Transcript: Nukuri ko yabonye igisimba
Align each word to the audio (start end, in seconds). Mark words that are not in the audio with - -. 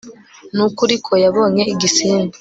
Nukuri 0.55 0.95
ko 1.05 1.11
yabonye 1.23 1.63
igisimba 1.73 2.35